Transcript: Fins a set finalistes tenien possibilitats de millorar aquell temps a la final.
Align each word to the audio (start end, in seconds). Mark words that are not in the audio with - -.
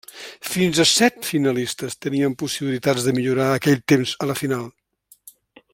Fins 0.51 0.79
a 0.83 0.85
set 0.91 1.27
finalistes 1.31 1.97
tenien 2.05 2.35
possibilitats 2.43 3.05
de 3.09 3.13
millorar 3.19 3.51
aquell 3.59 3.79
temps 3.95 4.15
a 4.27 4.31
la 4.33 4.39
final. 4.41 4.65